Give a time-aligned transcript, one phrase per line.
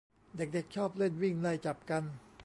[0.37, 2.03] เด็กเด็กชอบเล่นวิ่งไล่จับกัน